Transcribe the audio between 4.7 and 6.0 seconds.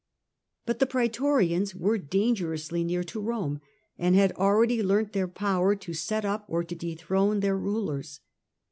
learnt their power to